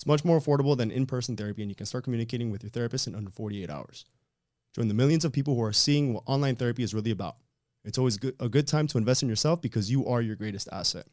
[0.00, 2.70] It's much more affordable than in person therapy, and you can start communicating with your
[2.70, 4.06] therapist in under 48 hours.
[4.74, 7.36] Join the millions of people who are seeing what online therapy is really about.
[7.84, 10.70] It's always good, a good time to invest in yourself because you are your greatest
[10.72, 11.06] asset.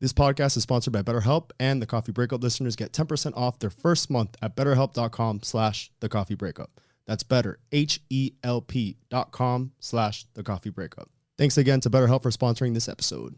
[0.00, 3.70] This podcast is sponsored by BetterHelp, and the Coffee Breakup listeners get 10% off their
[3.70, 6.72] first month at betterhelp.com slash the coffee breakup.
[7.06, 11.08] That's better, H-E-L-P dot com slash the coffee breakup.
[11.38, 13.36] Thanks again to BetterHelp for sponsoring this episode.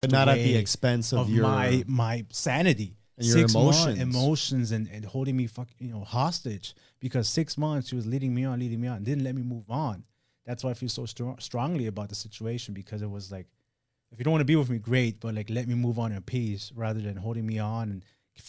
[0.00, 3.98] But not at the expense of, of your my my sanity And your months- emotions.
[4.00, 8.34] emotions and, and holding me fuck you know hostage because six months she was leading
[8.34, 10.04] me on leading me on didn't let me move on
[10.46, 13.46] that's why i feel so strong, strongly about the situation because it was like
[14.10, 16.12] if you don't want to be with me great but like let me move on
[16.12, 18.04] in peace rather than holding me on and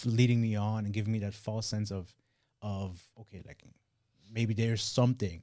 [0.05, 2.13] leading me on and giving me that false sense of
[2.61, 3.61] of okay like
[4.33, 5.41] maybe there's something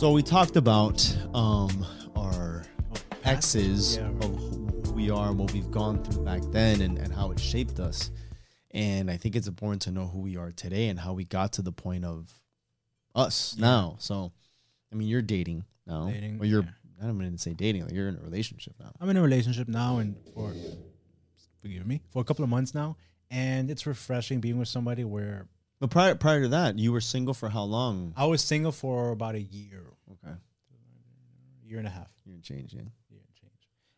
[0.00, 1.84] So we talked about um,
[3.30, 4.08] exes Yeah.
[4.08, 7.38] of who we are and what we've gone through back then and, and how it
[7.38, 8.10] shaped us.
[8.72, 11.52] And I think it's important to know who we are today and how we got
[11.54, 12.28] to the point of
[13.14, 13.96] us now.
[13.98, 14.32] So,
[14.92, 16.06] I mean, you're dating now.
[16.10, 16.70] Dating, or you're, yeah.
[17.02, 18.90] I don't even say dating, like you're in a relationship now.
[19.00, 20.52] I'm in a relationship now and for
[21.62, 22.96] forgive me for a couple of months now,
[23.30, 25.46] and it's refreshing being with somebody where
[25.78, 28.12] But prior, prior to that, you were single for how long?
[28.16, 30.34] I was single for about a year, Okay.
[31.64, 32.58] year and a half, You're changing.
[32.68, 32.92] year and change,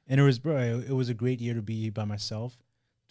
[0.09, 2.57] and it was bro, it was a great year to be by myself,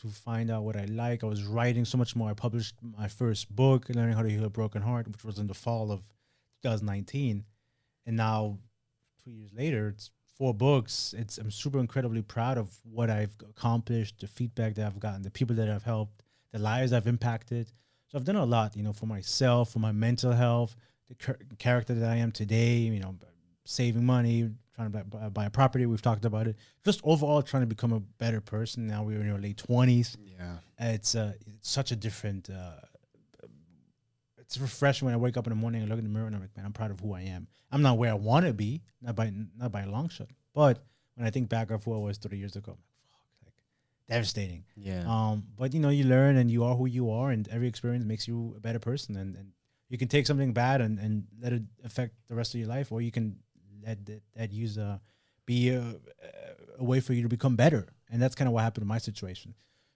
[0.02, 1.24] to find out what I like.
[1.24, 2.30] I was writing so much more.
[2.30, 5.48] I published my first book, learning how to heal a broken heart, which was in
[5.48, 6.02] the fall of
[6.64, 7.44] 2019,
[8.06, 8.58] and now
[9.24, 11.14] two years later, it's four books.
[11.18, 15.32] It's I'm super incredibly proud of what I've accomplished, the feedback that I've gotten, the
[15.32, 17.72] people that I've helped, the lives I've impacted.
[18.08, 20.76] So I've done a lot, you know, for myself, for my mental health,
[21.08, 22.78] the char- character that I am today.
[22.78, 23.16] You know,
[23.66, 24.50] saving money,
[24.90, 25.86] trying to buy, buy a property.
[25.86, 26.56] We've talked about it.
[26.84, 28.88] Just overall, trying to become a better person.
[28.88, 30.18] Now we're in our late twenties.
[30.40, 30.58] Yeah.
[30.80, 32.50] It's uh, it's such a different.
[32.50, 32.72] Uh,
[34.40, 36.36] it's refreshing when I wake up in the morning and look in the mirror and
[36.36, 37.48] I'm like, man, I'm proud of who I am.
[37.72, 40.28] I'm not where I want to be, not by not by a long shot.
[40.54, 40.84] But
[41.16, 43.54] when I think back of who I was 30 years ago, I'm like, fuck, like
[44.10, 44.66] devastating.
[44.76, 45.06] Yeah.
[45.08, 48.04] Um, but you know, you learn and you are who you are, and every experience
[48.04, 49.16] makes you a better person.
[49.16, 49.52] And, and
[49.88, 52.92] you can take something bad and, and let it affect the rest of your life,
[52.92, 53.38] or you can
[53.86, 54.98] let that, that use uh,
[55.46, 55.96] be a,
[56.80, 57.88] a way for you to become better.
[58.12, 59.54] And that's kind of what happened in my situation.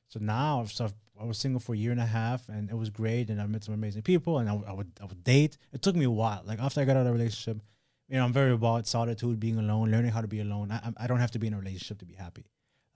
[0.07, 2.90] So now, so I was single for a year and a half, and it was
[2.90, 3.29] great.
[3.29, 5.57] And I met some amazing people, and I, would- I would I would date.
[5.73, 6.41] It took me a while.
[6.46, 7.62] Like after I got out of a relationship,
[8.07, 10.72] you know, I'm very about solitude, being alone, learning how to be alone.
[10.72, 12.46] I, I- I don't have to be in a relationship to be happy.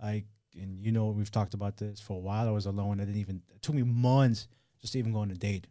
[0.01, 0.25] Like,
[0.55, 2.47] and you know, we've talked about this for a while.
[2.47, 2.99] I was alone.
[3.01, 3.41] I didn't even.
[3.55, 4.47] It took me months
[4.81, 5.67] just to even go on a date.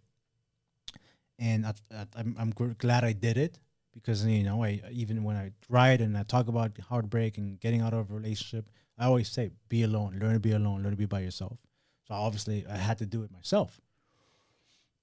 [1.38, 3.58] And I, I, I'm I'm glad I did it
[3.94, 7.80] because you know I even when I write and I talk about heartbreak and getting
[7.80, 10.96] out of a relationship, I always say be alone, learn to be alone, learn to
[10.96, 11.58] be by yourself.
[12.06, 13.80] So obviously I had to do it myself.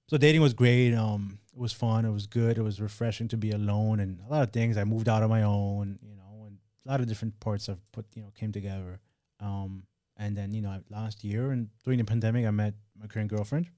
[0.08, 0.94] So dating was great.
[0.94, 2.04] Um, it was fun.
[2.04, 2.58] It was good.
[2.58, 4.76] It was refreshing to be alone and a lot of things.
[4.76, 7.82] I moved out on my own, you know, and a lot of different parts I've
[7.92, 9.00] put, you know, came together.
[9.40, 9.82] Um,
[10.16, 13.68] and then you know last year and during the pandemic, I met my current girlfriend,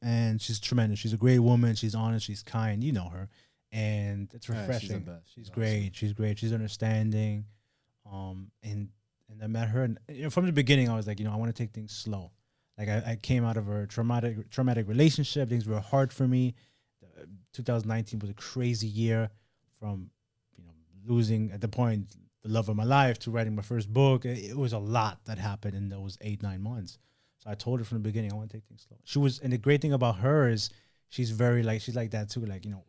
[0.00, 0.98] and she's tremendous.
[0.98, 1.74] She's a great woman.
[1.74, 2.26] She's honest.
[2.26, 2.82] She's kind.
[2.82, 3.28] You know her,
[3.72, 5.00] and it's Yeah, she's refreshing.
[5.00, 5.26] best.
[5.26, 5.90] She's She's great.
[5.96, 6.38] She's great.
[6.38, 7.46] She's understanding,
[8.10, 8.88] um, and
[9.30, 11.32] and I met her, and you know, from the beginning, I was like, you know,
[11.32, 12.30] I want to take things slow.
[12.78, 15.48] Like I, I came out of a traumatic traumatic relationship.
[15.48, 16.54] Things were hard for me.
[17.02, 19.30] Uh, 2019 was a crazy year,
[19.78, 20.10] from
[20.56, 20.70] you know
[21.06, 24.24] losing at the point the love of my life to writing my first book.
[24.24, 26.98] It, it was a lot that happened in those eight nine months.
[27.38, 28.98] So I told her from the beginning, I want to take things slow.
[29.04, 30.70] She was, and the great thing about her is
[31.08, 32.44] she's very like she's like that too.
[32.46, 32.84] Like you know,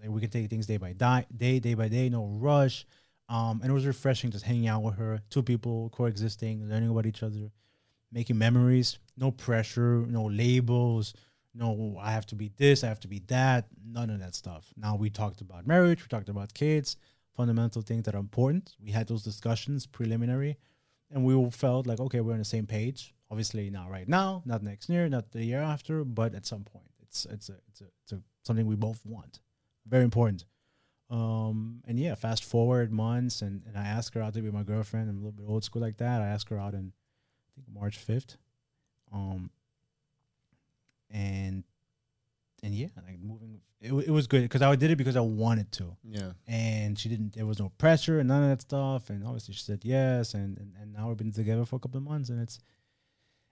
[0.00, 2.86] like, we can take things day by day, day day by day, no rush.
[3.28, 7.06] Um, and it was refreshing just hanging out with her, two people coexisting, learning about
[7.06, 7.50] each other,
[8.12, 8.98] making memories.
[9.16, 11.14] No pressure, no labels.
[11.54, 13.66] No, I have to be this, I have to be that.
[13.84, 14.72] None of that stuff.
[14.76, 16.96] Now we talked about marriage, we talked about kids,
[17.34, 18.76] fundamental things that are important.
[18.78, 20.58] We had those discussions preliminary,
[21.10, 23.14] and we all felt like okay, we're on the same page.
[23.30, 26.90] Obviously, not right now, not next year, not the year after, but at some point,
[27.00, 29.40] it's it's a it's a, it's a something we both want.
[29.88, 30.44] Very important.
[31.08, 34.64] Um, and yeah, fast forward months, and, and I asked her out to be my
[34.64, 35.08] girlfriend.
[35.08, 36.20] I'm a little bit old school like that.
[36.20, 38.36] I asked her out in I think March fifth.
[39.12, 39.50] Um,
[41.10, 41.62] and
[42.62, 45.70] and yeah, like moving, it, it was good because I did it because I wanted
[45.72, 45.96] to.
[46.02, 46.32] Yeah.
[46.48, 47.34] And she didn't.
[47.34, 49.10] There was no pressure and none of that stuff.
[49.10, 50.34] And obviously, she said yes.
[50.34, 52.58] And and, and now we've been together for a couple of months, and it's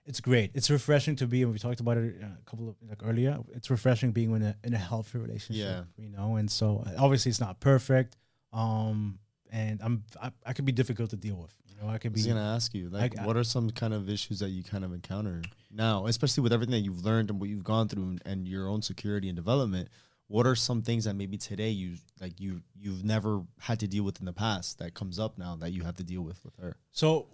[0.05, 0.51] it's great.
[0.53, 1.41] It's refreshing to be.
[1.43, 3.37] And we talked about it uh, a couple of like earlier.
[3.53, 5.65] It's refreshing being in a in a healthy relationship.
[5.65, 5.83] Yeah.
[5.97, 8.17] You know, and so uh, obviously it's not perfect.
[8.53, 9.19] Um,
[9.51, 11.53] and I'm I, I could be difficult to deal with.
[11.69, 12.21] You know, I could be.
[12.21, 14.63] I was gonna ask you, like, I- what are some kind of issues that you
[14.63, 15.41] kind of encounter
[15.71, 18.69] now, especially with everything that you've learned and what you've gone through and, and your
[18.69, 19.89] own security and development?
[20.27, 24.03] What are some things that maybe today you like you you've never had to deal
[24.03, 26.55] with in the past that comes up now that you have to deal with with
[26.57, 26.77] her?
[26.91, 27.27] So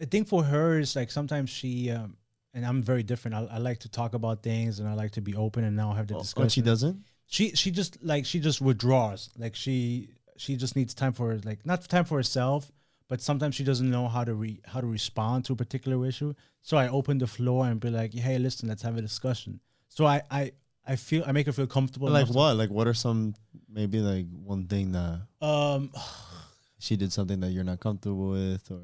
[0.00, 2.16] I think for her is like sometimes she um,
[2.52, 3.34] and I'm very different.
[3.36, 5.92] I, I like to talk about things and I like to be open and now
[5.92, 6.42] have the Oh, discussion.
[6.44, 6.96] and she doesn't.
[7.26, 11.64] she she just like she just withdraws like she she just needs time for like
[11.66, 12.70] not time for herself
[13.08, 16.34] but sometimes she doesn't know how to re how to respond to a particular issue
[16.62, 20.04] so i open the floor and be like hey listen let's have a discussion so
[20.06, 20.42] i i
[20.86, 22.56] i feel i make her feel comfortable like enough to- what?
[22.56, 23.34] Like what are some
[23.68, 25.90] maybe like one thing that um
[26.78, 28.82] she did something that you're not comfortable with, or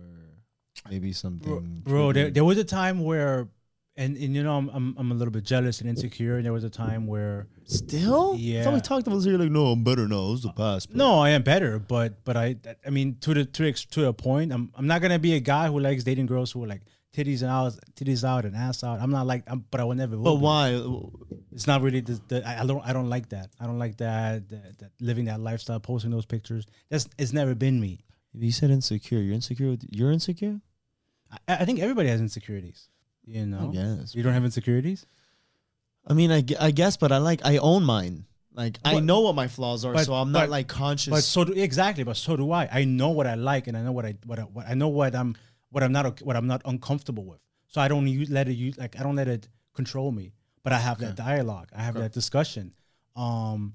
[0.91, 1.81] maybe something.
[1.85, 3.49] bro there, there was a time where
[3.97, 6.53] and, and you know I'm, I'm i'm a little bit jealous and insecure and there
[6.53, 8.35] was a time where still.
[8.39, 8.65] Yeah.
[8.65, 9.27] So we talked about this.
[9.27, 10.29] You're like, no, I'm better now.
[10.29, 10.89] It was the past.
[10.89, 12.57] but- No, I am better, but but I
[12.87, 14.53] I mean to the to to a point.
[14.53, 16.83] I'm I'm not gonna be a guy who likes dating girls who are like
[17.13, 19.01] titties out, titties out, and ass out.
[19.01, 20.17] I'm not like, I'm, but I will never.
[20.17, 20.81] But why?
[21.53, 23.51] It's not really the, the I I don't I don't like that.
[23.61, 26.65] I don't like that, that that living that lifestyle, posting those pictures.
[26.89, 27.99] That's it's never been me.
[28.35, 29.19] You said insecure.
[29.21, 29.71] You're insecure.
[29.71, 30.61] With, you're insecure.
[31.49, 32.89] I, I think everybody has insecurities.
[33.25, 34.15] You know, guess.
[34.15, 35.07] you don't have insecurities.
[36.07, 38.25] I mean, I, I guess, but I like I own mine.
[38.53, 41.11] Like I know what my flaws are, but- so I'm not but- like conscious.
[41.11, 42.05] But so do exactly.
[42.05, 42.69] But so do I.
[42.71, 44.89] I know what I like, and I know what I what I, what I know
[44.89, 45.37] what I'm
[45.71, 47.41] what I'm not what I'm not uncomfortable with.
[47.69, 50.33] So I don't use, let it use like I don't let it control me.
[50.63, 51.69] But I have that dialogue.
[51.75, 52.75] I have that discussion.
[53.17, 53.75] Um,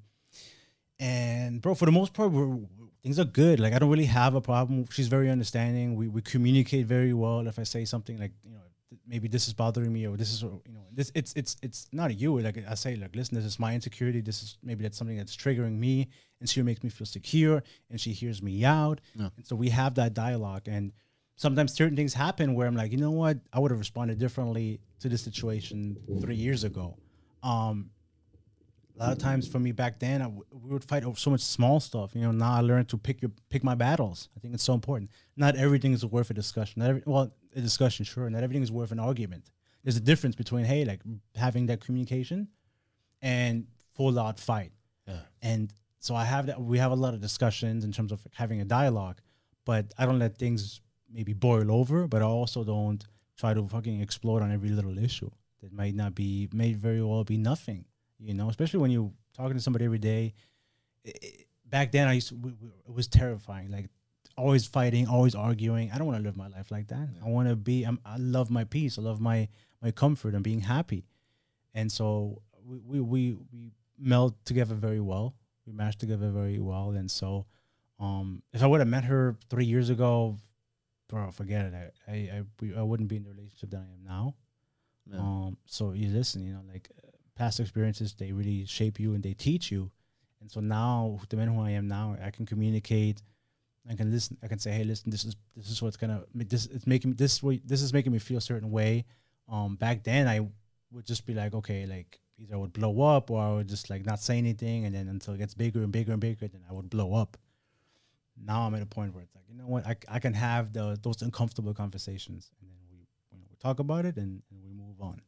[0.99, 2.57] and bro, for the most part, we're,
[3.03, 3.59] things are good.
[3.59, 4.87] Like I don't really have a problem.
[4.89, 5.95] She's very understanding.
[5.95, 7.47] We we communicate very well.
[7.47, 8.61] If I say something like you know
[9.07, 12.17] maybe this is bothering me or this is you know this it's it's it's not
[12.17, 12.39] you.
[12.39, 14.21] Like I say like listen, this is my insecurity.
[14.21, 16.07] This is maybe that's something that's triggering me,
[16.39, 19.01] and she makes me feel secure, and she hears me out.
[19.15, 19.29] Yeah.
[19.35, 20.91] And so we have that dialogue and.
[21.37, 24.79] Sometimes certain things happen where I'm like, you know what, I would have responded differently
[25.01, 26.95] to this situation three years ago.
[27.43, 27.89] Um,
[28.97, 31.29] a lot of times for me back then, I w- we would fight over so
[31.29, 32.15] much small stuff.
[32.15, 34.29] You know, now I learned to pick your pick my battles.
[34.35, 35.11] I think it's so important.
[35.35, 36.81] Not everything is worth a discussion.
[36.81, 38.29] Not every, well, a discussion, sure.
[38.29, 39.49] Not everything is worth an argument.
[39.83, 41.01] There's a difference between hey, like
[41.35, 42.47] having that communication,
[43.21, 44.71] and full out fight.
[45.07, 45.19] Yeah.
[45.41, 46.61] And so I have that.
[46.61, 49.19] We have a lot of discussions in terms of having a dialogue,
[49.65, 52.07] but I don't let things maybe boil over.
[52.07, 53.05] But I also don't
[53.37, 55.29] try to fucking explode on every little issue
[55.61, 57.85] that might not be may very well be nothing
[58.19, 60.33] you know especially when you're talking to somebody every day
[61.05, 63.89] I- I- back then i used to w- w- it was terrifying like
[64.37, 65.91] always fighting always arguing.
[65.91, 67.07] I don't want to live my life like that.
[67.25, 69.47] I want to be I'm, i love my peace i love my
[69.81, 71.05] my comfort and being happy.
[71.73, 75.35] And so we we we, we meld together very well.
[75.65, 76.89] We match together very well.
[76.91, 77.45] And so
[77.99, 80.37] um if i would have met her three years ago
[81.07, 81.73] bro forget it.
[81.73, 84.35] I i I, we, I wouldn't be in the relationship that i am now.
[85.09, 85.19] Yeah.
[85.19, 86.89] um, so you listen, you know, like
[87.35, 89.91] past experiences, they really shape you and they teach you.
[90.41, 93.21] And so now, the man who I am now, I can communicate.
[93.89, 94.37] I can listen.
[94.43, 97.15] I can say, "Hey, listen, this is this is what's gonna this it's making me
[97.15, 97.61] this way.
[97.63, 99.05] This is making me feel a certain way."
[99.47, 100.47] Um, back then, I
[100.91, 103.89] would just be like, "Okay, like either I would blow up or I would just
[103.89, 106.63] like not say anything, and then until it gets bigger and bigger and bigger, then
[106.69, 107.37] I would blow up."
[108.37, 110.73] now I'm at a point where it's like, you know what, I, I can have
[110.73, 115.01] the those uncomfortable conversations, and then we we talk about it and, and we move
[115.01, 115.21] on.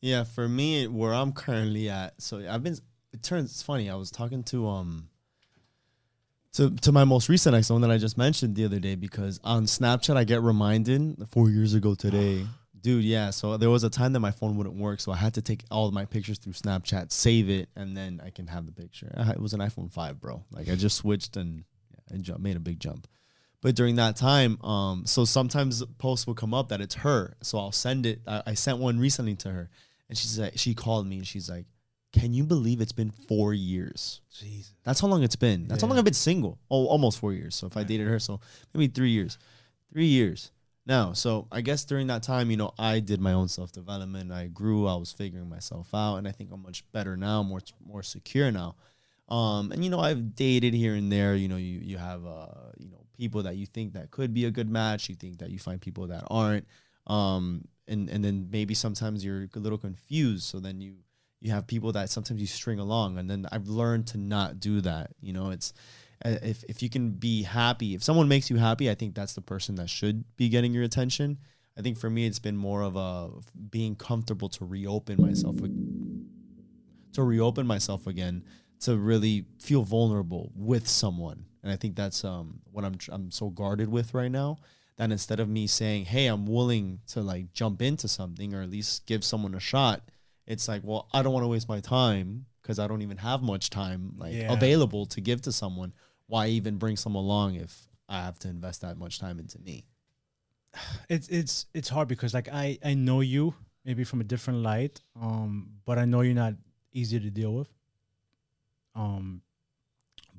[0.00, 2.76] Yeah, for me, where I'm currently at, so I've been.
[3.12, 3.90] It turns it's funny.
[3.90, 5.08] I was talking to um.
[6.54, 8.96] To, to my most recent ex, the one that I just mentioned the other day,
[8.96, 12.44] because on Snapchat I get reminded four years ago today,
[12.80, 13.04] dude.
[13.04, 15.42] Yeah, so there was a time that my phone wouldn't work, so I had to
[15.42, 18.72] take all of my pictures through Snapchat, save it, and then I can have the
[18.72, 19.14] picture.
[19.16, 20.42] I It was an iPhone five, bro.
[20.50, 23.06] Like I just switched and yeah, I jump, made a big jump.
[23.60, 27.58] But during that time, um, so sometimes posts will come up that it's her, so
[27.58, 28.22] I'll send it.
[28.26, 29.70] I, I sent one recently to her,
[30.10, 31.66] and she's like, she called me and she's like,
[32.12, 34.20] "Can you believe it's been four years?
[34.36, 34.74] Jesus.
[34.82, 35.68] That's how long it's been.
[35.68, 36.58] That's how long I've been single.
[36.68, 37.54] Oh, almost four years.
[37.54, 38.40] So if I dated her, so
[38.74, 39.38] maybe three years,
[39.92, 40.50] three years
[40.84, 41.12] now.
[41.12, 44.32] So I guess during that time, you know, I did my own self development.
[44.32, 44.88] I grew.
[44.88, 48.50] I was figuring myself out, and I think I'm much better now, more more secure
[48.50, 48.74] now.
[49.28, 51.36] Um, and you know, I've dated here and there.
[51.36, 54.46] You know, you you have uh, you know, people that you think that could be
[54.46, 55.08] a good match.
[55.08, 56.66] You think that you find people that aren't.
[57.06, 60.44] Um, and and then maybe sometimes you're a little confused.
[60.44, 60.94] So then you
[61.40, 64.80] you have people that sometimes you string along, and then I've learned to not do
[64.82, 65.10] that.
[65.20, 65.72] You know, it's
[66.24, 69.34] uh, if if you can be happy, if someone makes you happy, I think that's
[69.34, 71.38] the person that should be getting your attention.
[71.76, 73.30] I think for me, it's been more of a
[73.70, 75.56] being comfortable to reopen myself,
[77.12, 78.44] to reopen myself again,
[78.80, 83.48] to really feel vulnerable with someone, and I think that's um what I'm I'm so
[83.48, 84.58] guarded with right now.
[85.00, 88.68] That instead of me saying, "Hey, I'm willing to like jump into something or at
[88.68, 90.02] least give someone a shot,"
[90.46, 93.40] it's like, well, I don't want to waste my time because I don't even have
[93.40, 94.52] much time like Yeah.
[94.52, 95.94] available to give to someone.
[96.26, 99.86] Why even bring someone along if I have to invest that much time into me?
[101.08, 103.54] it's it's it's hard because like I I know you
[103.86, 106.56] maybe from a different light, um, but I know you're not
[106.92, 107.72] easy to deal with.
[108.94, 109.40] Um,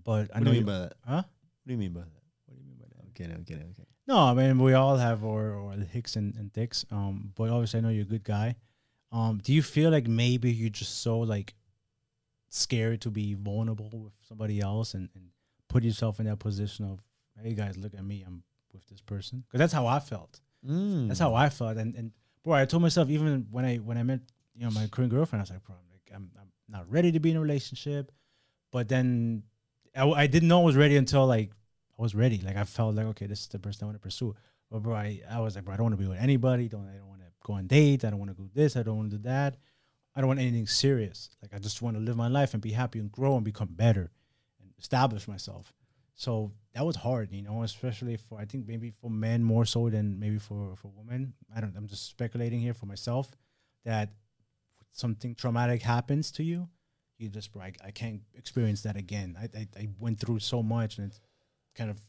[0.03, 0.65] but I What know do you you.
[0.65, 0.93] mean by that?
[1.03, 1.23] Huh?
[1.23, 2.23] What do you mean by that?
[2.45, 3.09] What do you mean by that?
[3.09, 3.87] Okay, okay, okay.
[4.07, 6.85] No, I mean we all have our, our hicks and, and dicks.
[6.91, 8.55] Um, but obviously I know you're a good guy.
[9.11, 11.53] Um, do you feel like maybe you're just so like
[12.49, 15.25] scared to be vulnerable with somebody else and, and
[15.67, 16.99] put yourself in that position of,
[17.41, 18.43] hey guys, look at me, I'm
[18.73, 19.43] with this person?
[19.47, 20.39] Because that's how I felt.
[20.67, 21.07] Mm.
[21.07, 21.77] That's how I felt.
[21.77, 22.11] And and
[22.43, 24.21] bro, I told myself even when I when I met
[24.55, 27.11] you know my current girlfriend, I was like, bro, I'm like I'm I'm not ready
[27.11, 28.11] to be in a relationship.
[28.71, 29.43] But then
[29.95, 31.51] I didn't know I was ready until like
[32.01, 32.41] I was ready.
[32.43, 34.35] Like I felt like okay, this is the person I want to pursue.
[34.71, 36.67] But bro, I, I was like, bro, I don't want to be with anybody.
[36.67, 38.03] Don't I don't want to go on dates.
[38.03, 38.75] I don't want to do this.
[38.75, 39.57] I don't want to do that.
[40.15, 41.29] I don't want anything serious.
[41.43, 43.67] Like I just want to live my life and be happy and grow and become
[43.69, 44.09] better
[44.59, 45.73] and establish myself.
[46.15, 49.87] So that was hard, you know, especially for I think maybe for men more so
[49.91, 51.33] than maybe for for women.
[51.55, 51.77] I don't.
[51.77, 53.29] I'm just speculating here for myself
[53.85, 54.09] that
[54.91, 56.67] something traumatic happens to you,
[57.19, 59.37] you just bro, I, can't experience that again.
[59.39, 61.19] I, I I went through so much and it
[61.75, 61.99] kind of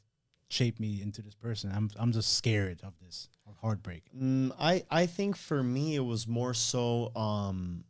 [0.49, 1.73] shaped me into this person.
[1.75, 4.05] I'm I'm just scared of this of heartbreak.
[4.17, 7.85] Mm, I I think for me it was more so um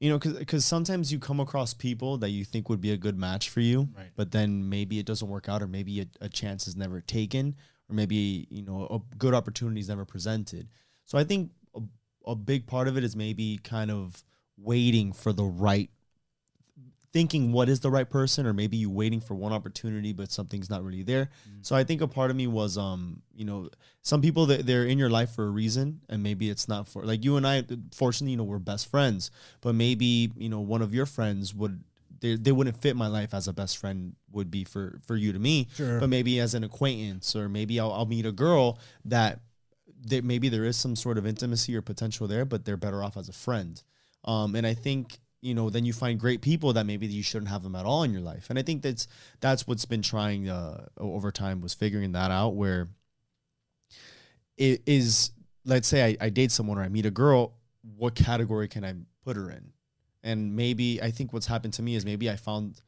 [0.00, 3.18] you know cuz sometimes you come across people that you think would be a good
[3.18, 4.10] match for you Right.
[4.16, 7.54] but then maybe it doesn't work out or maybe a, a chance is never taken
[7.88, 10.68] or maybe you know a good opportunity is never presented.
[11.04, 11.80] So I think a,
[12.26, 14.24] a big part of it is maybe kind of
[14.56, 15.90] waiting for the right
[17.12, 20.70] thinking what is the right person or maybe you waiting for one opportunity but something's
[20.70, 21.30] not really there.
[21.62, 23.68] So i think a part of me was um you know
[24.02, 27.04] some people that they're in your life for a reason and maybe it's not for
[27.04, 30.82] like you and i fortunately you know we're best friends but maybe you know one
[30.82, 31.82] of your friends would
[32.20, 35.32] they, they wouldn't fit my life as a best friend would be for for you
[35.32, 35.68] to me.
[35.74, 35.98] Sure.
[36.00, 39.40] but maybe as an acquaintance or maybe I'll, I'll meet a girl that
[40.06, 43.16] that maybe there is some sort of intimacy or potential there but they're better off
[43.16, 43.82] as a friend.
[44.24, 47.50] Um, and i think you know then you find great people that maybe you shouldn't
[47.50, 48.50] have them at all in your life.
[48.50, 49.06] And i think that's
[49.40, 52.88] that's what's been trying uh, over time was figuring that out where
[54.56, 55.30] it is
[55.64, 57.54] let's say I, I date someone or i meet a girl
[57.96, 58.94] what category can i
[59.24, 59.72] put her in?
[60.22, 62.80] And maybe i think what's happened to me is maybe i found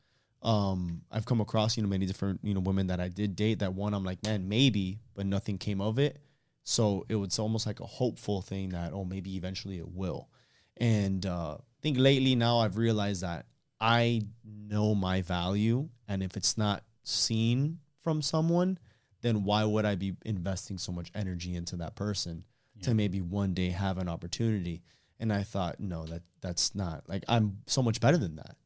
[0.42, 3.61] um i've come across you know many different you know women that i did date
[3.61, 6.18] that one i'm like man maybe but nothing came of it.
[6.64, 10.28] So it was almost like a hopeful thing that oh maybe eventually it will.
[10.76, 13.47] And uh, think lately now I've realized that
[13.81, 18.79] I know my value, and if it's not seen from someone,
[19.23, 22.45] then why would I be investing so much energy into that person
[22.83, 24.83] to maybe one day have an opportunity?
[25.19, 28.57] And I thought, no, that that's not like I'm so much better than that.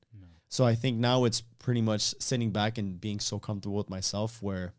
[0.48, 4.42] So I think now it's pretty much sitting back and being so comfortable with myself
[4.42, 4.74] where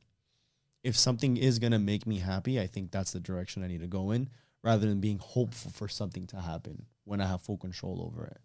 [0.84, 3.88] if something is gonna make me happy, I think that's the direction I need to
[3.88, 4.30] go in
[4.64, 8.38] rather than being hopeful for something to happen when I have full control over it.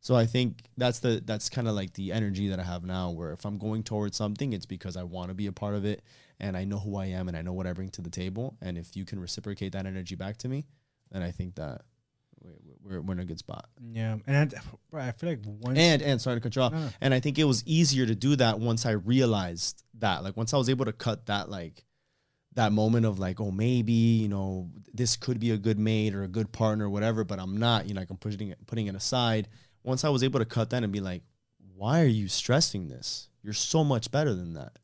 [0.00, 3.10] So I think that's the that's kind of like the energy that I have now
[3.10, 5.84] where if I'm going towards something it's because I want to be a part of
[5.84, 6.02] it
[6.38, 8.56] and I know who I am and I know what I bring to the table
[8.62, 10.66] and if you can reciprocate that energy back to me
[11.10, 11.82] then I think that
[12.40, 12.50] we-
[12.84, 13.68] we're, we're in a good spot.
[13.92, 14.54] Yeah, and
[14.92, 16.72] I, I feel like once And and sorry to cut you off.
[16.72, 16.88] No.
[17.00, 20.22] And I think it was easier to do that once I realized that.
[20.22, 21.82] Like once I was able to cut that like
[22.56, 26.24] that moment of like, oh maybe, you know, this could be a good mate or
[26.24, 28.88] a good partner or whatever, but I'm not, you know, like I'm pushing it putting
[28.88, 29.48] it aside.
[29.84, 31.22] Once I was able to cut that and be like,
[31.76, 33.28] why are you stressing this?
[33.42, 34.78] You're so much better than that.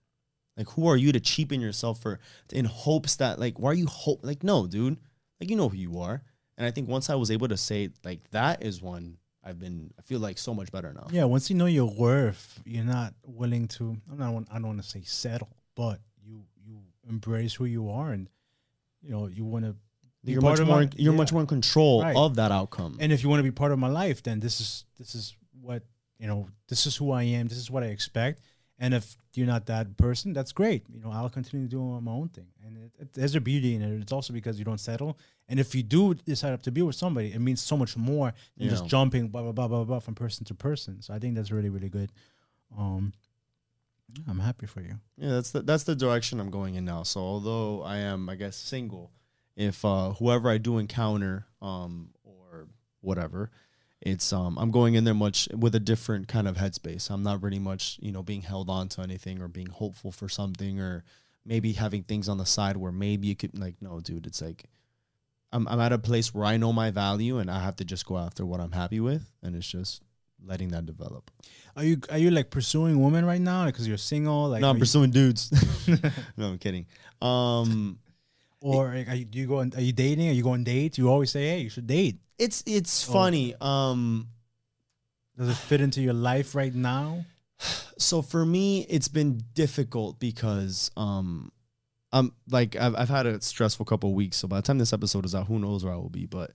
[0.57, 2.21] Like who are you to cheapen yourself for
[2.53, 4.99] in hopes that like why are you hope like no, dude.
[5.41, 6.23] Like you know who you are.
[6.57, 9.93] And I think once I was able to say like that is when I've been
[9.99, 11.09] I feel like so much better now.
[11.11, 13.97] Yeah, once you know your worth, you're not willing to.
[14.11, 14.45] I'm not.
[14.51, 16.01] I don't want to say settle, but
[17.09, 18.29] embrace who you are, and
[19.03, 19.75] you know you want to.
[20.25, 21.19] you're part much of more my- you're yeah.
[21.19, 22.17] much more in control Right.
[22.17, 22.97] of that outcome.
[23.01, 25.35] And if you want to be part of my life, then this is this is
[25.61, 25.83] what
[26.19, 26.49] you know.
[26.69, 27.49] This is who I am.
[27.49, 28.41] This is what I expect.
[28.79, 30.83] And if you're not that person, that's great.
[30.93, 32.49] You know, I'll continue doing my own thing.
[32.67, 34.01] And it, it, there's a beauty in it.
[34.03, 35.17] It's also because you don't settle.
[35.49, 38.69] And if you do decide to be with somebody, it means so much more than
[38.69, 41.01] just jumping blah blah blah blah blah from person to person.
[41.01, 42.11] So I think that's really really good.
[42.77, 43.13] Um,
[44.29, 44.95] I'm happy for you.
[45.17, 47.03] yeah, that's the that's the direction I'm going in now.
[47.03, 49.11] So although I am, I guess, single,
[49.57, 52.69] if uh, whoever I do encounter, um, or
[53.01, 53.51] whatever,
[54.01, 57.11] it's um, I'm going in there much with a different kind of headspace.
[57.11, 60.29] I'm not really much, you know, being held on to anything or being hopeful for
[60.29, 61.05] something or
[61.45, 64.65] maybe having things on the side where maybe you could like, no, dude, it's like.
[65.55, 68.07] I'm, I'm at a place where I know my value and I have to just
[68.07, 70.01] go after what I'm happy with and it's just
[70.45, 71.31] letting that develop.
[71.77, 74.49] Are you are you like pursuing women right now because you're single?
[74.49, 75.51] Like, no, I'm pursuing dudes.
[76.37, 76.87] no, I'm kidding.
[77.21, 77.99] Um,
[78.61, 79.59] or are you, do you go?
[79.61, 80.29] on- Are you dating?
[80.29, 80.99] Are you going dates?
[80.99, 82.19] You always say, hey, you should date.
[82.39, 83.13] it's it's Oh.
[83.13, 83.55] funny.
[83.61, 84.29] Um,
[85.39, 87.25] Does it fit into your life right now?
[87.99, 91.51] so for me, it's been difficult because um,
[92.13, 94.37] I'm like I've I've had a stressful couple of weeks.
[94.37, 96.27] So by the time this episode is out, who knows where I will be?
[96.27, 96.53] But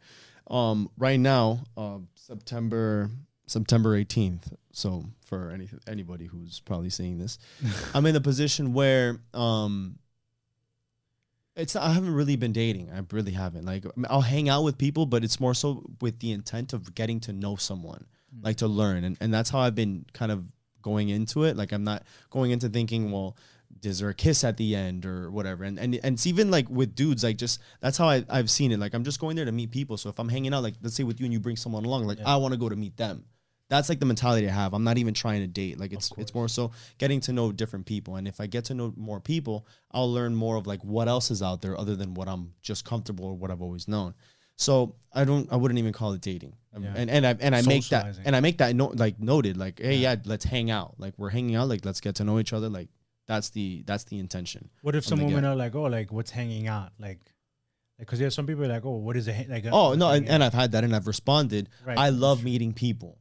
[0.49, 3.09] um, right now, uh, September
[3.47, 4.53] September 18th.
[4.71, 7.39] So for any anybody who's probably seeing this,
[7.93, 9.97] I'm in a position where um
[11.55, 12.91] it's I haven't really been dating.
[12.91, 13.65] I really haven't.
[13.65, 17.19] Like I'll hang out with people, but it's more so with the intent of getting
[17.21, 18.05] to know someone,
[18.41, 20.51] like to learn, and and that's how I've been kind of
[20.83, 21.57] going into it.
[21.57, 23.35] Like I'm not going into thinking, well,
[23.83, 25.63] is there a kiss at the end or whatever?
[25.63, 28.71] And and and it's even like with dudes, like just that's how I I've seen
[28.71, 28.79] it.
[28.79, 29.97] Like I'm just going there to meet people.
[29.97, 32.05] So if I'm hanging out, like let's say with you and you bring someone along,
[32.05, 32.27] like Yeah.
[32.27, 33.23] I want to go to meet them.
[33.69, 34.73] That's like the mentality I have.
[34.73, 35.79] I'm not even trying to date.
[35.79, 38.15] Like it's it's more so getting to know different people.
[38.15, 41.31] And if I get to know more people, I'll learn more of like what else
[41.31, 44.13] is out there other than what I'm just comfortable or what I've always known.
[44.55, 46.55] So I don't I wouldn't even call it dating.
[46.73, 46.93] Um, Yeah.
[46.95, 49.79] And and I and I make that and I make that note like noted like
[49.79, 50.15] hey yeah.
[50.25, 50.95] let's hang out.
[50.97, 52.87] Like we're hanging out like let's get to know each other like
[53.27, 54.69] that's the that's the intention.
[54.81, 55.45] What if some women get.
[55.45, 57.19] are like, oh, like what's hanging out, like,
[57.99, 59.49] because there's some people like, oh, what is it?
[59.49, 60.43] Like, Oh no, and, and?
[60.43, 61.69] I've had that, and I've responded.
[61.85, 61.97] Right.
[61.97, 63.19] I love meeting people.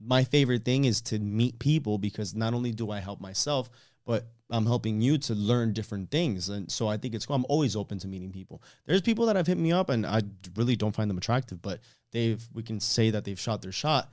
[0.00, 3.68] My favorite thing is to meet people because not only do I help myself,
[4.06, 6.48] but I'm helping you to learn different things.
[6.48, 7.36] And so I think it's cool.
[7.36, 8.62] I'm always open to meeting people.
[8.86, 10.22] There's people that have hit me up, and I
[10.56, 11.80] really don't find them attractive, but
[12.12, 14.10] they've we can say that they've shot their shot,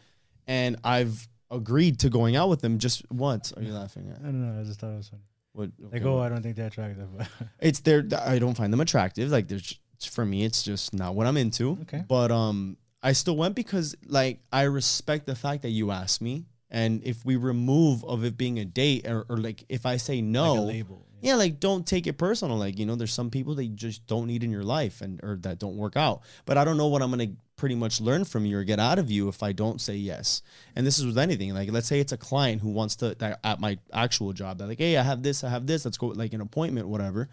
[0.48, 3.54] and I've agreed to going out with them just once.
[3.54, 4.20] Are you laughing at?
[4.20, 4.60] I don't know.
[4.60, 5.22] I just thought it was funny.
[5.54, 6.20] What, Like, oh.
[6.20, 7.08] I don't think they're attractive.
[7.18, 7.28] but-
[7.62, 11.26] it's there i don't find them attractive like there's for me it's just not what
[11.26, 12.04] i'm into Okay.
[12.10, 16.46] but um i still went because like i respect the fact that you asked me
[16.70, 20.20] and if we remove of it being a date or, or like if i say
[20.22, 21.06] no like label.
[21.22, 21.36] yeah.
[21.36, 22.58] like don't take it personal.
[22.58, 25.38] Like you know there's some people that just don't need in your life and or
[25.42, 26.22] that don't work out.
[26.46, 29.00] But i don't know what i'm gonna pretty much learn from you or get out
[29.00, 30.42] of you if i don't say yes.
[30.76, 31.54] And this is with anything.
[31.54, 34.68] Like let's say it's a client who wants to that at my actual job they're
[34.68, 37.30] like hey i have this i have this let's go like an appointment whatever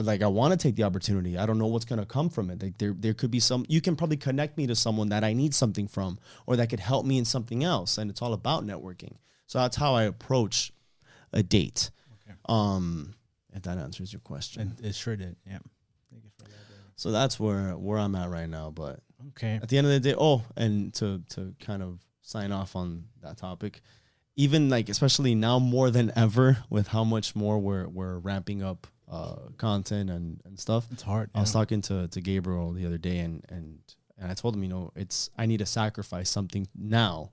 [0.00, 1.38] like I want to take the opportunity.
[1.38, 2.62] I don't know what's gonna come from it.
[2.62, 3.64] Like there, there could be some.
[3.68, 6.80] You can probably connect me to someone that I need something from, or that could
[6.80, 7.98] help me in something else.
[7.98, 9.16] And it's all about networking.
[9.46, 10.72] So that's how I approach
[11.32, 11.90] a date.
[12.28, 12.36] Okay.
[12.48, 13.14] Um,
[13.54, 14.62] if that answers your question.
[14.62, 15.36] And it sure did.
[15.46, 15.58] Yeah.
[16.10, 16.92] Thank you for elaborating.
[16.96, 18.70] So that's where where I'm at right now.
[18.70, 19.58] But Okay.
[19.62, 23.04] at the end of the day, oh, and to to kind of sign off on
[23.22, 23.80] that topic,
[24.36, 28.86] even like especially now more than ever with how much more we're we're ramping up
[29.08, 30.86] uh, content and and stuff.
[30.92, 31.30] It's hard.
[31.34, 31.60] I was yeah.
[31.60, 33.78] talking to to Gabriel the other day, and and
[34.18, 37.32] and I told him, you know, it's I need to sacrifice something now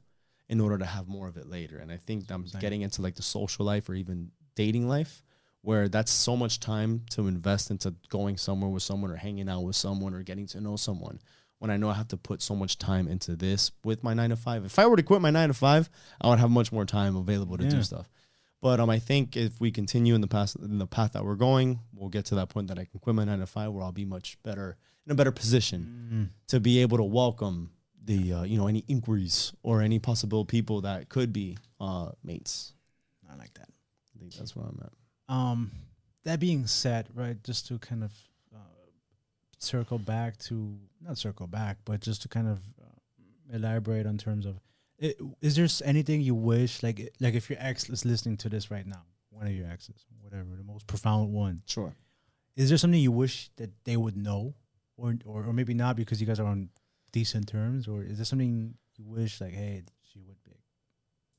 [0.49, 1.77] in order to have more of it later.
[1.77, 2.61] And I think I'm Same.
[2.61, 5.23] getting into like the social life or even dating life,
[5.61, 9.61] where that's so much time to invest into going somewhere with someone or hanging out
[9.61, 11.19] with someone or getting to know someone.
[11.59, 14.31] when I know I have to put so much time into this with my nine
[14.31, 14.65] to five.
[14.65, 17.15] If I were to quit my nine to five, I would have much more time
[17.15, 17.69] available to Yeah.
[17.69, 18.09] do stuff.
[18.63, 21.35] But um, I think if we continue in the past in the path that we're
[21.35, 23.83] going, we'll get to that point that I can quit my nine to five, where
[23.83, 25.79] I'll be much better in a better position
[26.13, 26.29] Mm.
[26.47, 27.71] to be able to welcome
[28.05, 32.73] the uh, you know any inquiries or any possible people that could be uh, mates.
[33.29, 33.67] I like that.
[34.15, 34.93] I think that's where I'm at.
[35.35, 35.71] Um,
[36.23, 38.11] that being said, right, just to kind of
[38.55, 38.59] uh,
[39.59, 44.45] circle back to not circle back, but just to kind of uh, elaborate on terms
[44.45, 44.55] of,
[45.41, 48.85] is there anything you wish, like, like if your ex is listening to this right
[48.87, 51.93] now, one of your exes, whatever, the most profound one, Sure.
[52.55, 54.53] is there something you wish that they would know,
[54.97, 56.69] or or, or maybe not because you guys are on
[57.11, 60.55] decent terms, or is there something you wish, like, hey, she would be,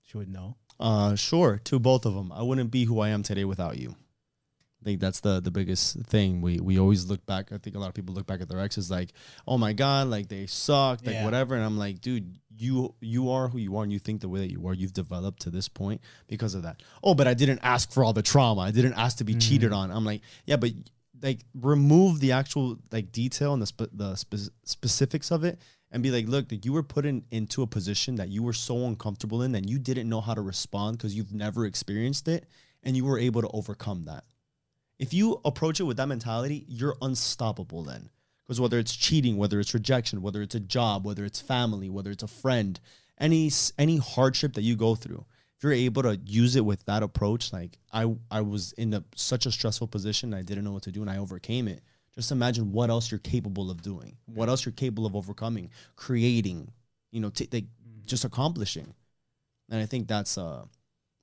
[0.02, 0.56] she would know?
[0.80, 1.60] Uh, sure.
[1.64, 3.94] To both of them, I wouldn't be who I am today without you.
[4.84, 6.42] I think that's the the biggest thing.
[6.42, 7.52] We we always look back.
[7.52, 9.12] I think a lot of people look back at their exes like,
[9.48, 11.24] oh my god, like they sucked, like Yeah.
[11.24, 11.54] whatever.
[11.54, 14.40] And I'm like, dude, you you are who you are, and you think the way
[14.40, 14.74] that you are.
[14.74, 16.82] You've developed to this point because of that.
[17.02, 18.60] Oh, but I didn't ask for all the trauma.
[18.60, 19.76] I didn't ask to be cheated mm.
[19.76, 19.90] on.
[19.90, 20.72] I'm like, yeah, but
[21.22, 25.58] like remove the actual like detail and the spe- the spe- specifics of it
[25.92, 28.52] and be like, look, that you were put in into a position that you were
[28.52, 32.46] so uncomfortable in that you didn't know how to respond because you've never experienced it,
[32.82, 34.24] and you were able to overcome that.
[35.04, 38.08] If you approach it with that mentality, you're unstoppable then.
[38.42, 42.10] Because whether it's cheating, whether it's rejection, whether it's a job, whether it's family, whether
[42.10, 42.80] it's a friend,
[43.18, 45.26] any any hardship that you go through,
[45.58, 49.04] if you're able to use it with that approach, like I I was in a,
[49.14, 51.82] such a stressful position, I didn't know what to do, and I overcame it.
[52.14, 56.72] Just imagine what else you're capable of doing, what else you're capable of overcoming, creating,
[57.12, 57.66] you know, t- like
[58.06, 58.94] just accomplishing.
[59.70, 60.64] And I think that's uh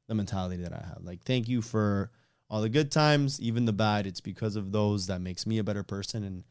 [0.08, 1.00] the mentality that I have.
[1.02, 2.12] Like, thank you for
[2.52, 4.06] all the good times, even the bad.
[4.06, 6.26] It's because of those that makes me a better person.
[6.26, 6.44] And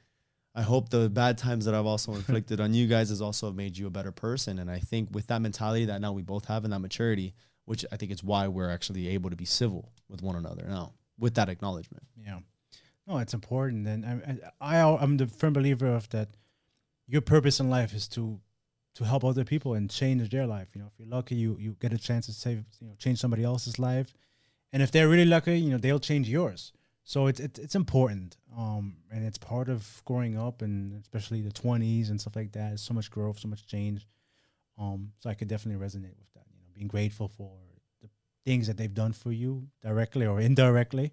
[0.55, 3.77] I hope the bad times that I've also inflicted on you guys has also made
[3.77, 4.59] you a better person.
[4.59, 7.35] And I think with that mentality that now we both have and that maturity,
[7.67, 10.95] which I think is why we're actually able to be civil with one another now,
[11.19, 12.05] with that acknowledgement.
[12.17, 12.39] Yeah.
[13.07, 16.29] No, it's important, and I, I I'm the firm believer of that.
[17.09, 18.41] Your purpose in life is to
[18.95, 20.69] to help other people and change their life.
[20.75, 23.19] You know, if you're lucky, you you get a chance to save, you know, change
[23.19, 24.15] somebody else's life,
[24.73, 26.73] and if they're really lucky, you know, they'll change yours.
[27.05, 31.53] So it's it's, it's important, um, and it's part of growing up, and especially the
[31.53, 32.79] twenties and stuff like that.
[32.79, 34.07] So much growth, so much change.
[34.79, 36.45] Um, so I could definitely resonate with that.
[36.53, 37.51] You know, being grateful for
[38.01, 38.09] the
[38.45, 41.13] things that they've done for you directly or indirectly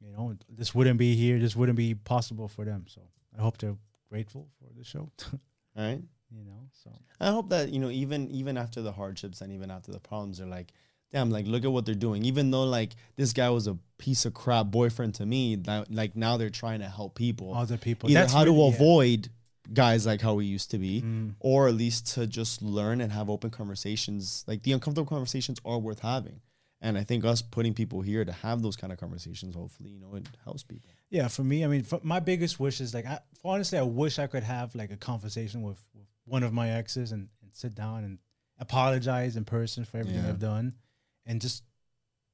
[0.00, 3.00] you know this wouldn't be here this wouldn't be possible for them so
[3.36, 3.76] i hope they're
[4.08, 5.38] grateful for the show All
[5.76, 6.00] right.
[6.30, 9.70] you know so I hope that you know even even after the hardships and even
[9.70, 10.72] after the problems, they're like,
[11.12, 12.24] damn, like look at what they're doing.
[12.24, 16.16] Even though like this guy was a piece of crap boyfriend to me, that like
[16.16, 17.54] now they're trying to help people.
[17.54, 18.74] other people Either that's how to really- yeah.
[18.74, 19.28] avoid
[19.72, 21.34] guys like how we used to be, Mm.
[21.40, 24.44] or at least to just learn and have open conversations.
[24.46, 26.40] Like the uncomfortable conversations are worth having.
[26.80, 29.98] And I think us putting people here to have those kind of conversations, hopefully, you
[29.98, 30.90] know, it helps people.
[31.10, 34.26] yeah for me i mean my biggest wish is like I, honestly i wish i
[34.26, 38.02] could have like a conversation with, with one of my exes and, and sit down
[38.04, 38.18] and
[38.58, 40.30] apologize in person for everything Yeah.
[40.30, 40.74] i've done
[41.26, 41.62] and just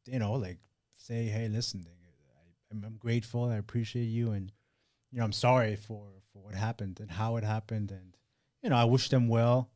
[0.07, 0.59] you know like
[0.95, 4.53] say hey listen I, I'm, I'm grateful i appreciate you and
[5.11, 8.17] you know i'm sorry for for what happened and how it happened and
[8.63, 9.71] you know i wish them well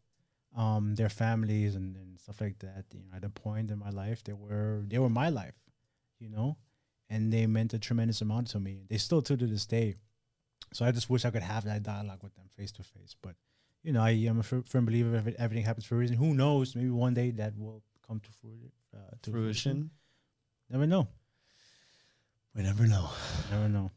[0.57, 3.91] um their families and, and stuff like that you know at a point in my
[3.91, 5.55] life they were they were my life
[6.19, 6.57] you know
[7.09, 8.85] and they meant a tremendous amount to me.
[8.89, 9.95] They still do to this day.
[10.73, 13.15] So I just wish I could have that dialogue with them face to face.
[13.21, 13.37] But
[13.83, 16.17] you know, I am a firm believer if everything happens for a reason.
[16.17, 16.75] Who knows?
[16.75, 18.73] Maybe one day that will come to fruition.
[18.95, 19.91] Uh, to Fruition.
[20.71, 21.09] Never know.
[22.55, 23.11] We never know.
[23.51, 23.91] Never know.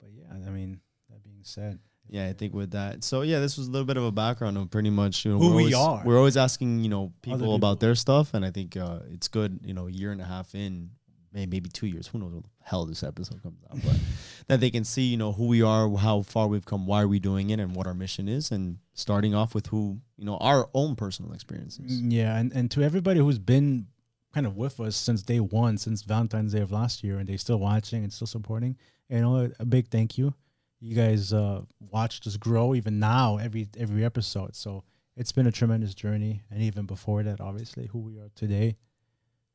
[0.00, 3.02] But yeah, I mean, that being said, Yeah, I think with that.
[3.02, 5.38] So yeah, this was a little bit of a background of pretty much you know,
[5.38, 6.02] Who we're we always, are.
[6.04, 7.54] We're always asking you know people, people.
[7.54, 9.60] about their stuff, and I think uh, it's good.
[9.64, 10.90] You know, a year and a half in,
[11.34, 12.06] may- maybe two years.
[12.06, 13.82] Who knows when the hell this episode comes out?
[13.82, 13.96] But
[14.46, 17.08] that they can see you know who we are, how far we've come, why are
[17.08, 20.36] we doing it, and what our mission is, and starting off with who you know
[20.38, 22.00] our own personal experiences.
[22.00, 23.88] Mm, yeah, and, and to everybody who's been
[24.32, 27.36] kind of with us since day one, since Valentine's Day of last year, and they
[27.36, 28.76] still watching and still supporting,
[29.08, 30.34] you know, a big thank you.
[30.80, 34.54] You guys uh, watched us grow even now every every episode.
[34.56, 34.84] So
[35.16, 38.76] it's been a tremendous journey, and even before that, obviously, who we are today,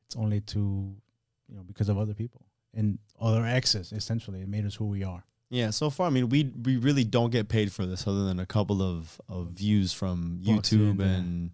[0.06, 0.96] it's only to
[1.50, 3.92] you know because of other people and other exes.
[3.92, 5.24] Essentially, it made us who we are.
[5.50, 8.38] Yeah, so far, I mean, we we really don't get paid for this other than
[8.38, 11.06] a couple of, of views from Bucks YouTube in, yeah.
[11.06, 11.50] and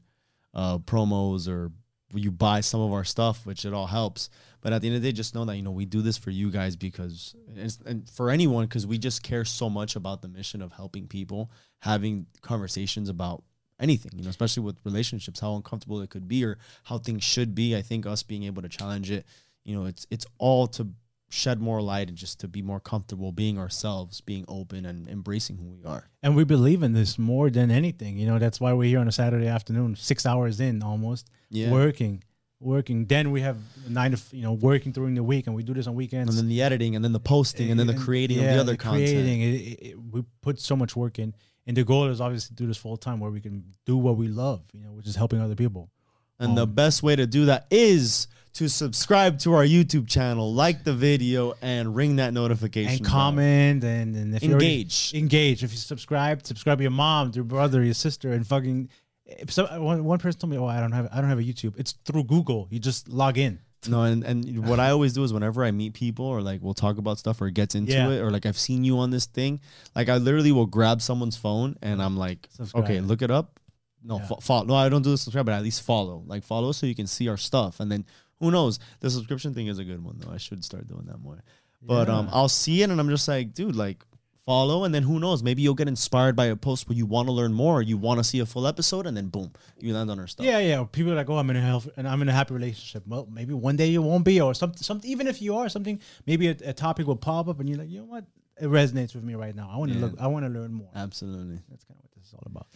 [0.52, 1.72] uh, promos or
[2.14, 4.30] you buy some of our stuff, which it all helps.
[4.60, 6.18] But at the end of the day, just know that you know we do this
[6.18, 10.20] for you guys because and, and for anyone because we just care so much about
[10.20, 13.44] the mission of helping people, having conversations about
[13.80, 17.54] anything, you know, especially with relationships, how uncomfortable it could be or how things should
[17.54, 17.76] be.
[17.76, 19.26] I think us being able to challenge it,
[19.66, 20.88] you know, it's it's all to
[21.28, 25.56] shed more light and just to be more comfortable being ourselves, being open and embracing
[25.58, 26.08] who we are.
[26.22, 28.16] And we believe in this more than anything.
[28.16, 31.72] You know, that's why we're here on a Saturday afternoon, six hours in almost, Yeah.
[31.72, 32.22] working,
[32.60, 33.06] working.
[33.06, 33.56] Then we have
[33.88, 36.30] nine of you know, working during the week, and we do this on weekends.
[36.30, 38.76] And then the editing and then the posting and then the creating of the other
[38.76, 39.10] content.
[39.10, 41.34] Creating, it, it, we put so much work in.
[41.66, 44.16] And the goal is obviously to do this full time where we can do what
[44.16, 45.90] we love, you know, which is helping other people.
[46.38, 50.52] And the Um, best way to do that is to subscribe to our YouTube channel,
[50.52, 52.92] like the video, and ring that notification.
[52.92, 53.10] and bell.
[53.12, 55.12] comment and, and if you already- Engage.
[55.14, 55.62] engage.
[55.64, 58.88] If you subscribe, subscribe your mom, your brother, your sister, and fucking.
[59.26, 61.42] If some, one, one person told me, "Oh, I don't have, I don't have a
[61.42, 62.68] YouTube." It's through Google.
[62.70, 63.58] You just log in.
[63.88, 66.74] No, and, and what I always do is whenever I meet people or like we'll
[66.74, 68.08] talk about stuff or it gets into Yeah.
[68.10, 69.60] it or like I've seen you on this thing,
[69.94, 72.84] like I literally will grab someone's phone and I'm like, Subscribe.
[72.84, 73.60] okay, look it up.
[74.02, 74.26] No, Yeah.
[74.26, 74.64] fo- follow.
[74.64, 76.22] No, I don't do the subscribe, but at least follow.
[76.26, 77.78] Like follow so you can see our stuff.
[77.80, 78.06] And then
[78.40, 78.78] who knows?
[79.00, 80.32] The subscription thing is a good one though.
[80.32, 81.42] I should start doing that more.
[81.82, 84.02] But um, I'll see it and I'm just like, dude, like
[84.44, 85.42] follow, and then who knows?
[85.42, 88.18] Maybe you'll get inspired by a post where you want to learn more, you want
[88.18, 90.46] to see a full episode, and then boom, you land on our stuff.
[90.46, 90.84] Yeah, yeah.
[90.90, 93.28] People are like, "Oh, I'm in a health and I'm in a happy relationship." Well,
[93.30, 94.82] maybe one day you won't be, or something.
[94.82, 95.10] Something.
[95.10, 96.00] Even if you are, something.
[96.26, 98.24] Maybe a, a topic will pop up, and you're like, "You know what?
[98.60, 99.68] It resonates with me right now.
[99.72, 100.04] I want to Yeah.
[100.06, 100.14] look.
[100.20, 101.58] I want to learn more." absolutely.
[101.68, 102.68] That's kind of what this is all about.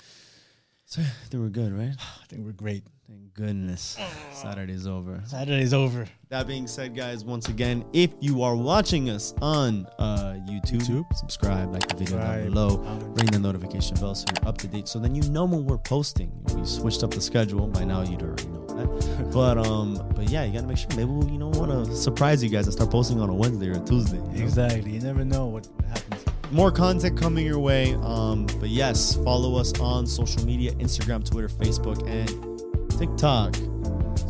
[0.90, 1.02] So
[1.34, 1.94] we're good, right?
[2.00, 2.82] I think we're great.
[3.06, 3.96] Thank goodness.
[4.32, 5.22] Saturday's over.
[5.24, 6.04] Saturday's over.
[6.30, 11.14] That being said, guys, once again, if you are watching us on uh, YouTube, YouTube.
[11.14, 13.02] subscribe, like the video down below, comment.
[13.20, 14.88] ring the notification bell so you're up to date.
[14.88, 16.32] So then you know when we're posting.
[16.56, 17.68] We switched up the schedule.
[17.68, 19.30] By now, you'd already know that.
[19.32, 20.90] but um, but yeah, you gotta make sure.
[20.90, 23.68] Maybe we'll, you know want to surprise you guys and start posting on a Wednesday
[23.68, 24.16] or a Tuesday.
[24.16, 24.44] you know?
[24.44, 24.90] Exactly.
[24.90, 25.99] You never know what, what happens.
[26.50, 27.94] More content coming your way.
[28.02, 32.28] Um, but yes, follow us on social media: Instagram, Twitter, Facebook, and
[32.98, 33.54] TikTok.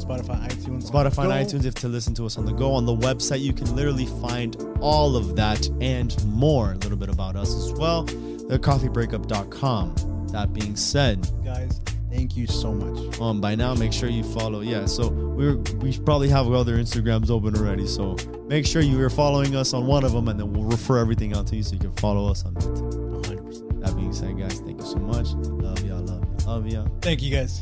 [0.01, 2.73] Spotify, iTunes, Spotify and iTunes if to listen to us on the go.
[2.73, 6.73] On the website, you can literally find all of that and more.
[6.73, 8.05] A little bit about us as well.
[8.07, 10.27] Thecoffeebreakup.com.
[10.33, 11.81] That being said, guys.
[12.11, 13.21] Thank you so much.
[13.21, 14.63] um, by now make sure you follow.
[14.63, 17.87] Yeah, so we're we probably have other Instagrams open already.
[17.87, 18.17] So
[18.51, 21.37] make sure you are following us on one of them, and then we'll refer everything
[21.37, 22.65] out to you so you can follow us on that.
[22.65, 23.81] 100%.
[23.81, 25.29] That being said, guys, thank you so much.
[25.35, 26.99] Love y'all, love y'all, love y'all.
[27.01, 27.61] Thank you, guys.